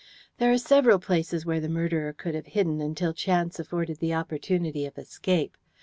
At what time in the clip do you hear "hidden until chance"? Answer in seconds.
2.47-3.59